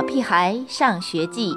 [0.00, 1.52] 小屁孩上学记》。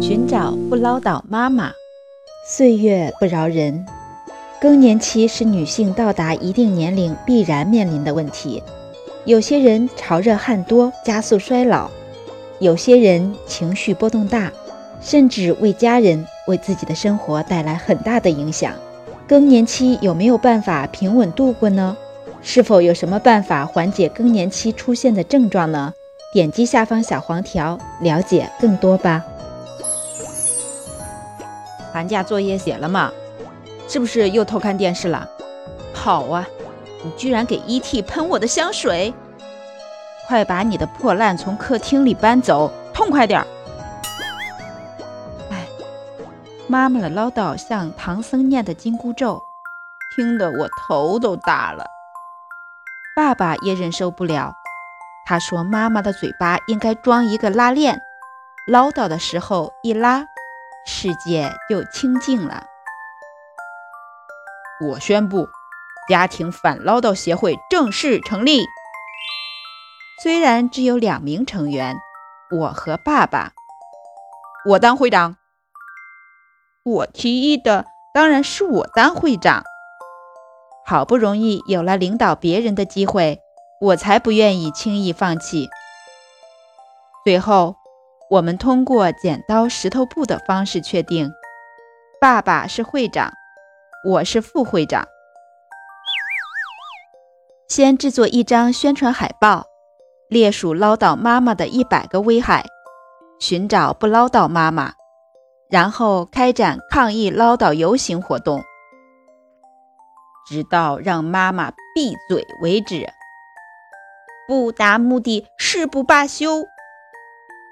[0.00, 1.70] 寻找不唠叨妈妈。
[2.48, 3.84] 岁月不饶人，
[4.62, 8.62] 更年期是女性到达一定年龄必然面临的问题。
[9.26, 11.90] 有些人潮热汗多，加速衰老；
[12.60, 14.50] 有些人情绪波动大，
[15.02, 18.72] 甚至为家人、为自己的生活带来很大的影响。
[19.28, 21.94] 更年期有没有办法平稳度过呢？
[22.46, 25.92] 是否有什么办法缓解更年期出现的症状呢？
[26.32, 29.24] 点击下方小黄条，了解更多吧。
[31.92, 33.10] 寒假作业写了吗？
[33.88, 35.28] 是不是又偷看电视了？
[35.92, 36.46] 好啊，
[37.02, 38.02] 你居然给 E.T.
[38.02, 39.14] 喷我的香水！
[40.26, 43.46] 快把你的破烂从客厅里搬走，痛快点儿！
[45.50, 45.66] 哎，
[46.66, 49.40] 妈妈的唠叨像唐僧念的紧箍咒，
[50.14, 51.84] 听得我头都大了。
[53.34, 54.54] 爸爸也忍受不了，
[55.26, 58.00] 他说妈妈的嘴巴应该装一个拉链，
[58.68, 60.26] 唠叨的时候一拉。
[60.86, 62.64] 世界就清静了。
[64.86, 65.48] 我宣布，
[66.08, 68.64] 家庭反唠叨协会正式成立。
[70.22, 71.96] 虽然只有两名成员，
[72.56, 73.50] 我和爸爸，
[74.68, 75.36] 我当会长。
[76.84, 79.64] 我提议的，当然是我当会长。
[80.86, 83.40] 好不容易有了领导别人的机会，
[83.80, 85.68] 我才不愿意轻易放弃。
[87.24, 87.76] 最后。
[88.30, 91.30] 我们通过剪刀石头布的方式确定，
[92.20, 93.30] 爸爸是会长，
[94.08, 95.06] 我是副会长。
[97.68, 99.66] 先制作一张宣传海报，
[100.28, 102.64] 列数唠叨妈妈的一百个危害，
[103.38, 104.94] 寻找不唠叨妈妈，
[105.68, 108.64] 然后开展抗议唠叨游行活动，
[110.46, 113.08] 直到让妈妈闭嘴为止。
[114.46, 116.64] 不达目的誓不罢休。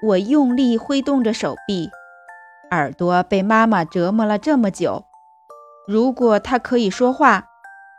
[0.01, 1.89] 我用力挥动着手臂，
[2.71, 5.05] 耳朵被妈妈折磨了这么久。
[5.87, 7.45] 如果她可以说话，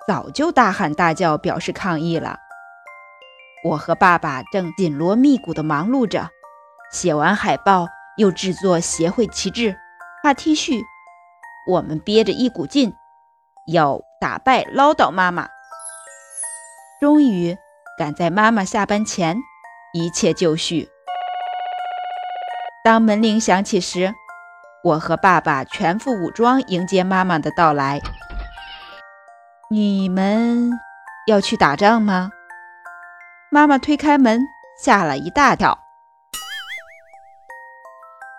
[0.07, 2.39] 早就大喊大叫表示抗议了。
[3.65, 6.29] 我和爸爸正紧锣密鼓地忙碌着，
[6.93, 7.87] 写完海报，
[8.19, 9.75] 又制作协会旗帜、
[10.23, 10.83] 画 T 恤。
[11.71, 12.95] 我们憋着一股劲，
[13.67, 15.49] 要打败唠叨妈妈。
[17.01, 17.57] 终于
[17.99, 19.37] 赶在妈妈下班前，
[19.93, 20.89] 一切就绪。
[22.85, 24.15] 当门铃响起时，
[24.83, 28.01] 我和爸爸全副武装迎接妈妈的到来。
[29.71, 30.71] 你们
[31.27, 32.31] 要去打仗吗？
[33.51, 34.41] 妈妈推开门，
[34.83, 35.79] 吓了一大跳。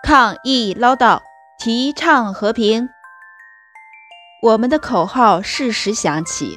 [0.02, 1.20] 抗议唠叨，
[1.58, 2.88] 提倡和平。
[4.46, 6.56] 我们的口号适时响起。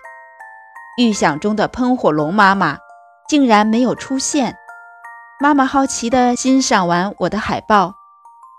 [0.99, 2.77] 预想中的喷火龙妈妈
[3.27, 4.55] 竟然没有出现。
[5.39, 7.95] 妈妈好奇地欣赏完我的海报，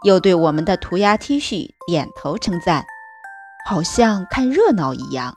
[0.02, 2.84] 又对我们的涂鸦 T 恤点头称赞，
[3.64, 5.32] 好像看热闹一样。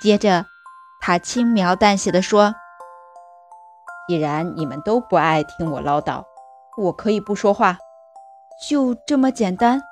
[0.00, 0.46] 接着，
[1.02, 2.54] 她轻描淡写地说
[4.08, 6.24] ：“既然你们都不爱听我唠叨，
[6.78, 7.76] 我可以不说话，
[8.70, 9.82] 就这么简单。”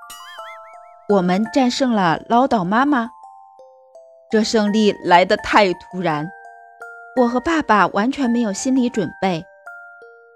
[1.11, 3.09] 我们战胜了唠叨妈妈，
[4.31, 6.29] 这胜利来得太突然，
[7.17, 9.43] 我和爸爸完全没有心理准备。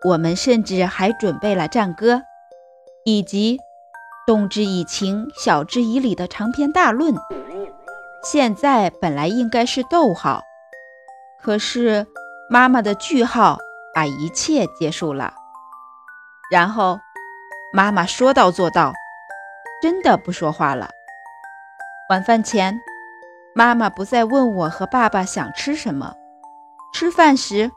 [0.08, 2.22] 我们甚至还准备了战歌，
[3.04, 3.58] 以及
[4.26, 7.14] 动之以情、晓之以理的长篇大论。
[8.24, 10.40] 现在本来应该是逗号，
[11.42, 12.06] 可是
[12.48, 13.58] 妈妈的句号
[13.94, 15.34] 把一切结束了。
[16.50, 16.98] 然后
[17.74, 18.94] 妈妈说到做到，
[19.82, 20.88] 真的不说话了。
[22.08, 22.80] 晚饭前，
[23.54, 26.14] 妈妈不再问我和爸爸想吃什么。
[26.94, 27.70] 吃饭时。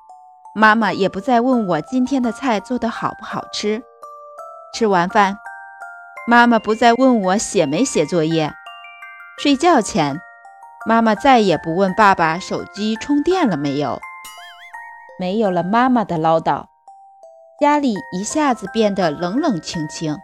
[0.57, 3.83] 妈妈也不再问我今天的菜做得好不好吃。
[4.73, 5.35] 吃完饭，
[6.25, 8.53] 妈妈不再问我写没写作业。
[9.37, 10.17] 睡觉前，
[10.87, 13.99] 妈妈再也不问爸爸手机充电了没有。
[15.19, 16.67] 没有了妈妈的唠叨，
[17.59, 20.17] 家里一下子变得冷冷清清。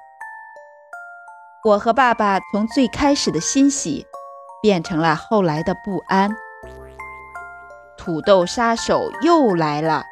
[1.64, 4.08] 我和爸爸从最开始的欣喜，
[4.64, 6.32] 变成了后来的不安。
[7.98, 10.04] 土豆杀手又来了。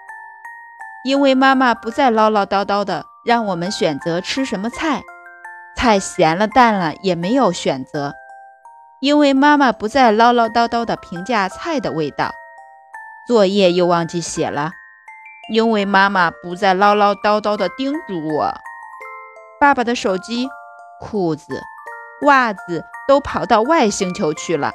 [1.04, 5.02] 因为妈妈不再唠唠叨叨的让我们选择吃什么菜，
[5.76, 8.14] 菜咸了淡了也没有选择。
[9.00, 12.32] 因为妈妈不再唠唠叨叨的评价菜的味道，
[13.28, 14.74] 作业又忘记写了。
[15.52, 18.54] 因为妈妈不再唠唠叨叨的叮嘱我，
[19.60, 20.48] 爸爸的手机、
[21.00, 21.62] 裤子、
[22.24, 24.74] 袜子都跑到外星球去了。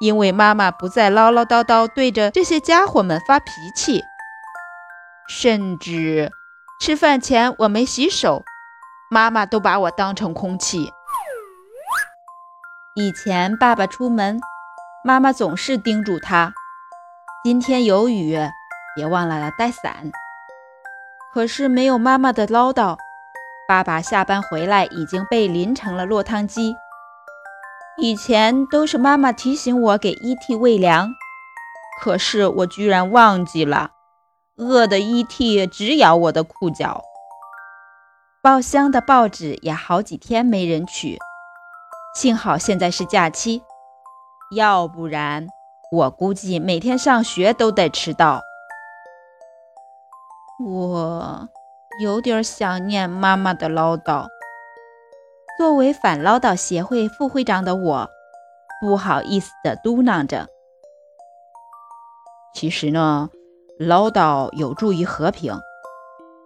[0.00, 4.02] 因为妈妈不再唠唠叨叨对着这些家伙们发脾气，
[5.28, 6.32] 甚至
[6.80, 8.42] 吃饭前我没洗手，
[9.10, 10.90] 妈妈都把我当成空气。
[12.94, 14.40] 以前爸爸出门，
[15.04, 16.54] 妈妈总是叮嘱他
[17.44, 18.38] ：“今天有雨，
[18.96, 20.10] 别忘了带伞。”
[21.34, 22.96] 可是没有妈妈的唠叨，
[23.70, 26.74] 爸爸下班回来已经被淋成了落汤鸡。
[27.98, 30.56] 以前都是妈妈提醒我给 E.T.
[30.56, 31.14] 喂粮，
[32.00, 33.92] 可是我居然忘记了，
[34.56, 35.68] 饿的 E.T.
[35.68, 37.00] 直咬我的裤脚。
[38.42, 41.16] 报箱的报纸也好几天没人取，
[42.16, 43.62] 幸好现在是假期，
[44.56, 45.46] 要不然
[45.92, 48.40] 我估计每天上学都得迟到。
[50.58, 51.48] 我
[52.00, 54.26] 有点想念妈妈的唠叨。
[55.58, 58.08] 作为反唠叨协会副会长的我，
[58.80, 60.48] 不好意思地嘟囔着
[62.56, 63.28] ：“其实呢，
[63.78, 65.60] 唠叨有助于和平，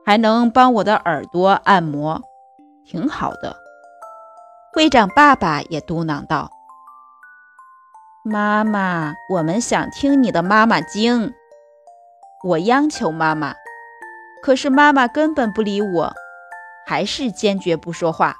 [0.04, 2.20] 还能帮我的耳朵按摩，
[2.84, 3.56] 挺好的。”
[4.74, 6.50] 会长爸爸也嘟囔道
[8.26, 11.32] ：“妈妈，我们想听你的妈妈经。”
[12.42, 13.54] 我央求妈妈，
[14.44, 16.12] 可是妈妈根本不理我，
[16.86, 18.36] 还是坚决不说话。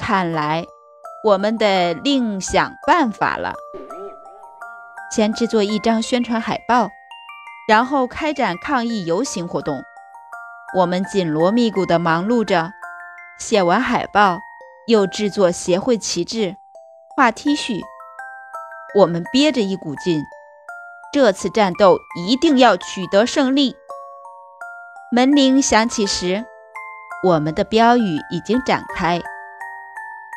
[0.00, 0.64] 看来
[1.22, 3.52] 我们得另想办法了。
[5.14, 6.88] 先制作一张宣传海报，
[7.68, 9.82] 然后开展抗议游行活动。
[10.74, 12.72] 我们紧锣密鼓地忙碌着，
[13.38, 14.38] 写完海报，
[14.86, 16.56] 又制作协会旗帜、
[17.14, 17.82] 画 T 恤。
[18.98, 20.22] 我们憋着一股劲，
[21.12, 23.76] 这次战斗一定要取得胜利。
[25.14, 26.44] 门铃响起时，
[27.22, 29.22] 我们的标语已经展开。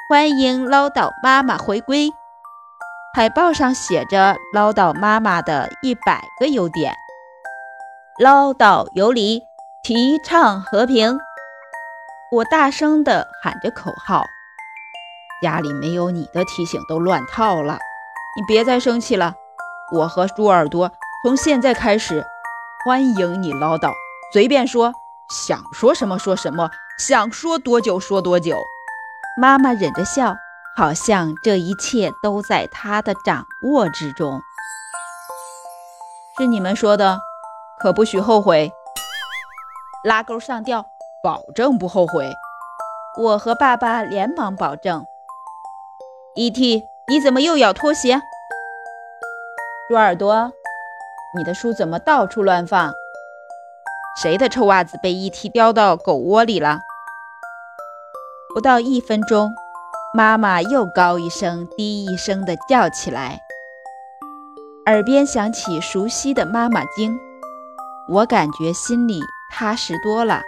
[0.07, 2.11] 欢迎唠叨妈妈回归。
[3.15, 6.93] 海报上写着唠叨妈妈的一百个优点。
[8.19, 9.41] 唠叨有理，
[9.81, 11.17] 提倡和平。
[12.31, 14.27] 我大声地喊着口号。
[15.41, 17.79] 家里没有你的提醒都乱套了。
[18.35, 19.33] 你别再生气了。
[19.91, 20.91] 我和猪耳朵
[21.23, 22.23] 从现在开始
[22.85, 23.91] 欢迎你唠叨，
[24.33, 24.93] 随便说，
[25.29, 26.69] 想说什么说什么，
[26.99, 28.61] 想说多久说多久。
[29.39, 30.35] 妈妈忍着笑，
[30.75, 34.41] 好像这一切都在她的掌握之中。
[36.37, 37.19] 是你们说的，
[37.79, 38.71] 可不许后悔。
[40.03, 40.85] 拉钩上吊，
[41.23, 42.31] 保证不后悔。
[43.17, 45.05] 我和爸爸连忙保证。
[46.35, 46.83] E.T.
[47.07, 48.21] 你怎么又咬拖鞋？
[49.87, 50.51] 猪耳朵，
[51.37, 52.93] 你的书怎么到处乱放？
[54.19, 56.79] 谁的臭袜子被一踢叼到狗窝里了？
[58.55, 59.53] 不到一分钟，
[60.11, 63.39] 妈妈又高一声低一声地叫起来，
[64.87, 67.15] 耳边响起熟悉的妈妈经，
[68.09, 69.21] 我感觉心里
[69.51, 70.41] 踏实多了。